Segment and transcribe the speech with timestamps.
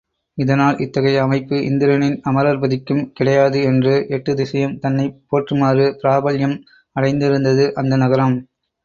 [0.37, 6.57] இதனால் இத்தகைய அமைப்பு இந்திரனின் அமரர்பதிக்கும் கிடையாது என்று எட்டுத்திசையும் தன்னைப் போற்றுமாறு பிராபல்யம்
[6.95, 8.35] அடைந்திருந்தது அந்த நகரம்.